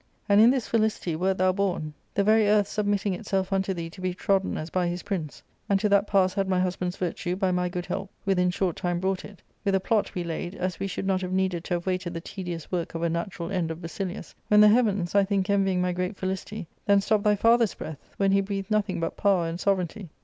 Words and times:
And 0.27 0.41
in 0.41 0.49
this 0.49 0.67
felicity 0.67 1.15
wert 1.15 1.37
thou 1.37 1.51
bom, 1.51 1.93
the 2.15 2.23
very 2.23 2.49
earth 2.49 2.67
submitting 2.67 3.13
itself 3.13 3.53
unto 3.53 3.71
thee 3.71 3.87
to 3.91 4.01
be 4.01 4.15
trodden 4.15 4.55
V 4.55 4.59
as 4.59 4.69
by 4.71 4.87
his 4.87 5.03
prince; 5.03 5.43
and 5.69 5.79
to 5.79 5.87
that 5.89 6.07
pass 6.07 6.33
had 6.33 6.49
my 6.49 6.59
husband's 6.59 6.97
virtue, 6.97 7.35
by 7.35 7.51
my 7.51 7.69
good 7.69 7.85
help, 7.85 8.09
within 8.25 8.49
short 8.49 8.75
time 8.75 8.99
brought 8.99 9.23
it, 9.23 9.43
with 9.63 9.75
a 9.75 9.79
plot 9.79 10.15
we 10.15 10.23
laid, 10.23 10.55
as 10.55 10.79
we 10.79 10.87
should 10.87 11.05
not 11.05 11.21
have 11.21 11.31
needed 11.31 11.63
to 11.65 11.75
have 11.75 11.85
waited 11.85 12.15
the 12.15 12.19
tedious 12.21 12.71
work 12.71 12.95
of 12.95 13.03
a 13.03 13.11
natural 13.11 13.51
end 13.51 13.69
of 13.69 13.79
Basilius, 13.79 14.33
when 14.47 14.61
the 14.61 14.69
heavens, 14.69 15.13
I 15.13 15.23
think 15.23 15.51
envying 15.51 15.81
my 15.81 15.91
great 15.91 16.17
felicity, 16.17 16.67
then 16.87 16.99
stopped 16.99 17.23
thy 17.23 17.35
father's 17.35 17.75
breath, 17.75 17.99
when 18.17 18.31
he 18.31 18.41
breatiied 18.41 18.71
nothing 18.71 18.99
but 18.99 19.15
power 19.17 19.47
and 19.47 19.59
sovereignty. 19.59 20.09